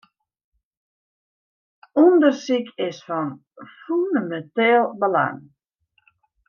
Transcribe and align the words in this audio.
Undersyk 2.03 2.67
is 2.87 2.97
fan 3.07 3.29
fûneminteel 3.81 4.85
belang. 4.99 5.39